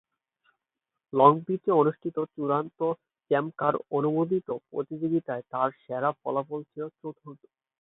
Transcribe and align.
Long 1.13 1.31
বিচে 1.45 1.71
অনুষ্ঠিত 1.81 2.17
চূড়ান্ত 2.33 2.79
চ্যাম্প 3.31 3.51
কার-অনুমোদিত 3.59 4.47
প্রতিযোগিতায় 4.69 5.43
তার 5.51 5.69
সেরা 5.81 6.09
ফলাফল 6.21 6.59
ছিল 6.69 6.83
চতুর্থ। 6.91 7.41